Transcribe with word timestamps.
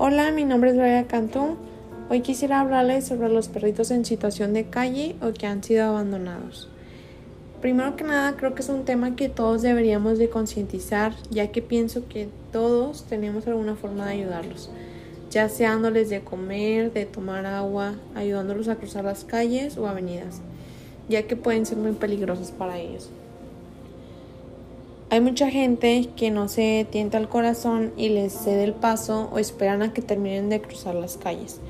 Hola, 0.00 0.30
mi 0.30 0.44
nombre 0.44 0.70
es 0.70 0.76
Brian 0.76 1.06
Cantú. 1.06 1.56
Hoy 2.08 2.20
quisiera 2.20 2.60
hablarles 2.60 3.04
sobre 3.04 3.30
los 3.30 3.48
perritos 3.48 3.90
en 3.90 4.04
situación 4.04 4.52
de 4.52 4.70
calle 4.70 5.16
o 5.20 5.32
que 5.32 5.48
han 5.48 5.64
sido 5.64 5.86
abandonados. 5.86 6.68
Primero 7.60 7.96
que 7.96 8.04
nada, 8.04 8.36
creo 8.36 8.54
que 8.54 8.62
es 8.62 8.68
un 8.68 8.84
tema 8.84 9.16
que 9.16 9.28
todos 9.28 9.60
deberíamos 9.62 10.20
de 10.20 10.30
concientizar, 10.30 11.16
ya 11.30 11.48
que 11.48 11.62
pienso 11.62 12.06
que 12.06 12.28
todos 12.52 13.06
tenemos 13.06 13.48
alguna 13.48 13.74
forma 13.74 14.06
de 14.06 14.12
ayudarlos, 14.12 14.70
ya 15.32 15.48
sea 15.48 15.70
dándoles 15.70 16.10
de 16.10 16.20
comer, 16.20 16.92
de 16.92 17.04
tomar 17.04 17.44
agua, 17.44 17.94
ayudándolos 18.14 18.68
a 18.68 18.76
cruzar 18.76 19.02
las 19.02 19.24
calles 19.24 19.78
o 19.78 19.88
avenidas, 19.88 20.42
ya 21.08 21.24
que 21.24 21.34
pueden 21.34 21.66
ser 21.66 21.76
muy 21.78 21.90
peligrosos 21.90 22.52
para 22.52 22.78
ellos. 22.78 23.10
Hay 25.10 25.22
mucha 25.22 25.50
gente 25.50 26.10
que 26.16 26.30
no 26.30 26.48
se 26.48 26.86
tienta 26.90 27.16
el 27.16 27.30
corazón 27.30 27.92
y 27.96 28.10
les 28.10 28.30
cede 28.30 28.64
el 28.64 28.74
paso 28.74 29.30
o 29.32 29.38
esperan 29.38 29.80
a 29.80 29.94
que 29.94 30.02
terminen 30.02 30.50
de 30.50 30.60
cruzar 30.60 30.94
las 30.94 31.16
calles, 31.16 31.62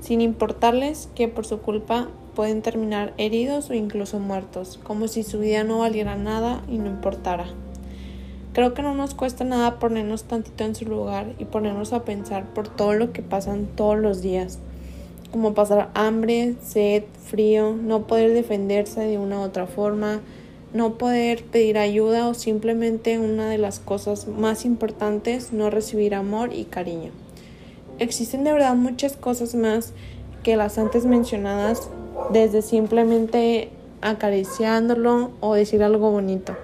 sin 0.00 0.20
importarles 0.20 1.08
que 1.14 1.28
por 1.28 1.46
su 1.46 1.60
culpa 1.60 2.08
pueden 2.34 2.62
terminar 2.62 3.14
heridos 3.16 3.70
o 3.70 3.74
incluso 3.74 4.18
muertos, 4.18 4.80
como 4.82 5.06
si 5.06 5.22
su 5.22 5.38
vida 5.38 5.62
no 5.62 5.78
valiera 5.78 6.16
nada 6.16 6.64
y 6.68 6.78
no 6.78 6.86
importara. 6.86 7.46
Creo 8.54 8.74
que 8.74 8.82
no 8.82 8.92
nos 8.92 9.14
cuesta 9.14 9.44
nada 9.44 9.78
ponernos 9.78 10.24
tantito 10.24 10.64
en 10.64 10.74
su 10.74 10.84
lugar 10.84 11.32
y 11.38 11.44
ponernos 11.44 11.92
a 11.92 12.04
pensar 12.04 12.52
por 12.52 12.66
todo 12.66 12.94
lo 12.94 13.12
que 13.12 13.22
pasan 13.22 13.68
todos 13.76 14.00
los 14.00 14.20
días, 14.20 14.58
como 15.30 15.54
pasar 15.54 15.90
hambre, 15.94 16.56
sed, 16.60 17.04
frío, 17.24 17.72
no 17.72 18.08
poder 18.08 18.34
defenderse 18.34 19.02
de 19.02 19.16
una 19.18 19.38
u 19.38 19.42
otra 19.42 19.68
forma, 19.68 20.22
no 20.72 20.94
poder 20.94 21.44
pedir 21.44 21.78
ayuda 21.78 22.28
o 22.28 22.34
simplemente 22.34 23.18
una 23.18 23.48
de 23.48 23.58
las 23.58 23.80
cosas 23.80 24.28
más 24.28 24.64
importantes, 24.64 25.52
no 25.52 25.70
recibir 25.70 26.14
amor 26.14 26.52
y 26.52 26.64
cariño. 26.64 27.10
Existen 27.98 28.44
de 28.44 28.52
verdad 28.52 28.74
muchas 28.74 29.16
cosas 29.16 29.54
más 29.54 29.92
que 30.42 30.56
las 30.56 30.78
antes 30.78 31.04
mencionadas, 31.04 31.90
desde 32.32 32.62
simplemente 32.62 33.70
acariciándolo 34.00 35.32
o 35.40 35.54
decir 35.54 35.82
algo 35.82 36.10
bonito. 36.10 36.56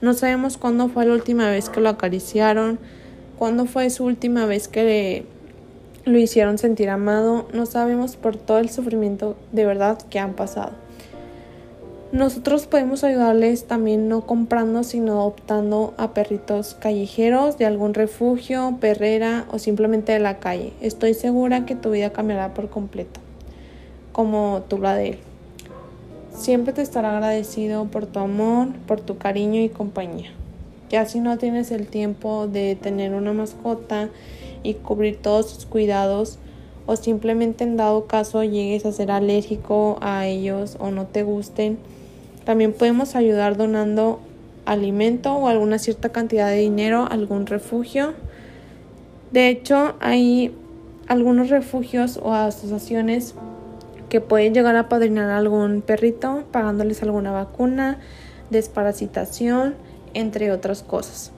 No 0.00 0.14
sabemos 0.14 0.56
cuándo 0.56 0.88
fue 0.88 1.06
la 1.06 1.14
última 1.14 1.50
vez 1.50 1.68
que 1.70 1.80
lo 1.80 1.88
acariciaron, 1.88 2.78
cuándo 3.38 3.66
fue 3.66 3.90
su 3.90 4.04
última 4.04 4.46
vez 4.46 4.68
que 4.68 5.24
lo 6.04 6.18
hicieron 6.18 6.58
sentir 6.58 6.90
amado, 6.90 7.48
no 7.52 7.64
sabemos 7.64 8.16
por 8.16 8.36
todo 8.36 8.58
el 8.58 8.68
sufrimiento 8.68 9.36
de 9.52 9.64
verdad 9.64 9.98
que 10.10 10.18
han 10.18 10.34
pasado. 10.34 10.83
Nosotros 12.14 12.66
podemos 12.66 13.02
ayudarles 13.02 13.64
también 13.64 14.08
no 14.08 14.20
comprando, 14.24 14.84
sino 14.84 15.14
adoptando 15.14 15.94
a 15.96 16.14
perritos 16.14 16.76
callejeros 16.78 17.58
de 17.58 17.66
algún 17.66 17.92
refugio, 17.92 18.76
perrera 18.80 19.46
o 19.50 19.58
simplemente 19.58 20.12
de 20.12 20.20
la 20.20 20.38
calle. 20.38 20.72
Estoy 20.80 21.14
segura 21.14 21.66
que 21.66 21.74
tu 21.74 21.90
vida 21.90 22.10
cambiará 22.10 22.54
por 22.54 22.70
completo, 22.70 23.18
como 24.12 24.62
tú 24.68 24.78
la 24.78 24.94
de 24.94 25.08
él. 25.08 25.18
Siempre 26.32 26.72
te 26.72 26.82
estará 26.82 27.16
agradecido 27.16 27.86
por 27.86 28.06
tu 28.06 28.20
amor, 28.20 28.68
por 28.86 29.00
tu 29.00 29.18
cariño 29.18 29.60
y 29.60 29.68
compañía. 29.68 30.30
Ya 30.90 31.06
si 31.06 31.18
no 31.18 31.36
tienes 31.36 31.72
el 31.72 31.88
tiempo 31.88 32.46
de 32.46 32.76
tener 32.76 33.12
una 33.12 33.32
mascota 33.32 34.08
y 34.62 34.74
cubrir 34.74 35.20
todos 35.20 35.50
sus 35.50 35.66
cuidados, 35.66 36.38
o 36.86 36.94
simplemente 36.94 37.64
en 37.64 37.76
dado 37.76 38.06
caso 38.06 38.44
llegues 38.44 38.86
a 38.86 38.92
ser 38.92 39.10
alérgico 39.10 39.98
a 40.00 40.26
ellos 40.26 40.76
o 40.78 40.92
no 40.92 41.06
te 41.06 41.24
gusten, 41.24 41.76
también 42.44 42.72
podemos 42.72 43.14
ayudar 43.16 43.56
donando 43.56 44.20
alimento 44.66 45.34
o 45.34 45.48
alguna 45.48 45.78
cierta 45.78 46.10
cantidad 46.10 46.48
de 46.48 46.58
dinero 46.58 47.02
a 47.02 47.06
algún 47.06 47.46
refugio. 47.46 48.14
De 49.30 49.48
hecho, 49.48 49.94
hay 50.00 50.54
algunos 51.06 51.50
refugios 51.50 52.18
o 52.22 52.32
asociaciones 52.32 53.34
que 54.08 54.20
pueden 54.20 54.54
llegar 54.54 54.76
a 54.76 54.88
padrinar 54.88 55.30
a 55.30 55.38
algún 55.38 55.82
perrito 55.82 56.44
pagándoles 56.52 57.02
alguna 57.02 57.32
vacuna, 57.32 57.98
desparasitación, 58.50 59.74
entre 60.14 60.52
otras 60.52 60.82
cosas, 60.82 61.32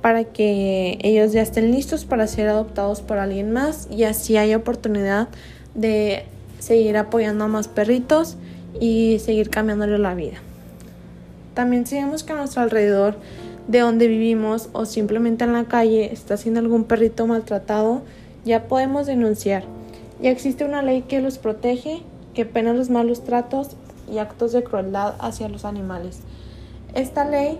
para 0.00 0.24
que 0.24 0.98
ellos 1.02 1.32
ya 1.32 1.42
estén 1.42 1.70
listos 1.70 2.04
para 2.04 2.26
ser 2.26 2.48
adoptados 2.48 3.02
por 3.02 3.18
alguien 3.18 3.52
más 3.52 3.88
y 3.90 4.04
así 4.04 4.36
hay 4.36 4.54
oportunidad 4.54 5.28
de 5.74 6.24
seguir 6.60 6.96
apoyando 6.96 7.44
a 7.44 7.48
más 7.48 7.68
perritos 7.68 8.38
y 8.80 9.18
seguir 9.20 9.50
cambiándole 9.50 9.98
la 9.98 10.14
vida. 10.14 10.36
También 11.54 11.86
si 11.86 11.96
vemos 11.96 12.24
que 12.24 12.32
a 12.32 12.36
nuestro 12.36 12.62
alrededor 12.62 13.16
de 13.68 13.80
donde 13.80 14.08
vivimos 14.08 14.68
o 14.72 14.84
simplemente 14.84 15.44
en 15.44 15.52
la 15.52 15.64
calle 15.64 16.12
está 16.12 16.36
siendo 16.36 16.60
algún 16.60 16.84
perrito 16.84 17.26
maltratado, 17.26 18.02
ya 18.44 18.64
podemos 18.64 19.06
denunciar. 19.06 19.64
Ya 20.20 20.30
existe 20.30 20.64
una 20.64 20.82
ley 20.82 21.02
que 21.02 21.20
los 21.20 21.38
protege, 21.38 22.02
que 22.34 22.44
pena 22.44 22.74
los 22.74 22.90
malos 22.90 23.24
tratos 23.24 23.70
y 24.10 24.18
actos 24.18 24.52
de 24.52 24.62
crueldad 24.64 25.14
hacia 25.18 25.48
los 25.48 25.64
animales. 25.64 26.20
Esta 26.94 27.24
ley 27.24 27.58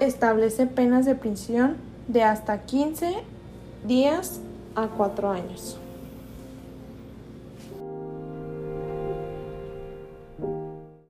establece 0.00 0.66
penas 0.66 1.06
de 1.06 1.14
prisión 1.14 1.76
de 2.08 2.22
hasta 2.22 2.62
15 2.62 3.14
días 3.86 4.40
a 4.74 4.88
4 4.88 5.30
años. 5.30 5.78